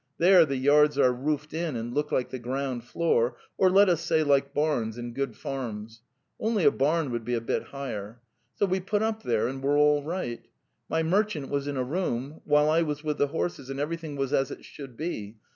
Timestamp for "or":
3.55-3.69